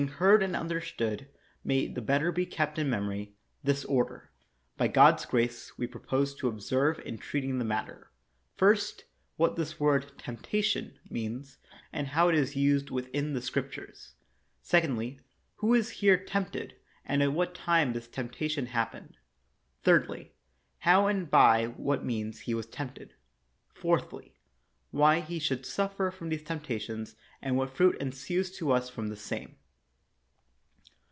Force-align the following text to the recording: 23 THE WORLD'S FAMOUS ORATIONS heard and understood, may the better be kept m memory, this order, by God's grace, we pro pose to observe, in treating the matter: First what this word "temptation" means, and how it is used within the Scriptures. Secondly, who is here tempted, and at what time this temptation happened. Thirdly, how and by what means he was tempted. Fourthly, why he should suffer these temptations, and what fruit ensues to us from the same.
23 0.07 0.17
THE 0.17 0.17
WORLD'S 0.17 0.17
FAMOUS 0.17 0.31
ORATIONS 0.31 0.55
heard 0.55 0.55
and 0.55 0.71
understood, 1.15 1.27
may 1.63 1.87
the 1.87 2.01
better 2.01 2.31
be 2.31 2.45
kept 2.47 2.79
m 2.79 2.89
memory, 2.89 3.35
this 3.63 3.85
order, 3.85 4.31
by 4.75 4.87
God's 4.87 5.27
grace, 5.27 5.77
we 5.77 5.85
pro 5.85 6.01
pose 6.01 6.33
to 6.33 6.47
observe, 6.47 6.97
in 7.01 7.19
treating 7.19 7.59
the 7.59 7.63
matter: 7.65 8.09
First 8.57 9.03
what 9.35 9.57
this 9.57 9.79
word 9.79 10.11
"temptation" 10.17 10.97
means, 11.11 11.59
and 11.93 12.07
how 12.07 12.29
it 12.29 12.35
is 12.35 12.55
used 12.55 12.89
within 12.89 13.33
the 13.33 13.43
Scriptures. 13.43 14.15
Secondly, 14.63 15.19
who 15.57 15.75
is 15.75 15.91
here 15.91 16.17
tempted, 16.17 16.77
and 17.05 17.21
at 17.21 17.33
what 17.33 17.53
time 17.53 17.93
this 17.93 18.07
temptation 18.07 18.65
happened. 18.67 19.17
Thirdly, 19.83 20.31
how 20.79 21.05
and 21.05 21.29
by 21.29 21.67
what 21.67 22.03
means 22.03 22.39
he 22.39 22.55
was 22.55 22.65
tempted. 22.65 23.13
Fourthly, 23.71 24.33
why 24.89 25.19
he 25.19 25.37
should 25.37 25.63
suffer 25.63 26.11
these 26.23 26.41
temptations, 26.41 27.15
and 27.39 27.55
what 27.55 27.69
fruit 27.77 27.95
ensues 27.99 28.51
to 28.57 28.71
us 28.71 28.89
from 28.89 29.09
the 29.09 29.15
same. 29.15 29.57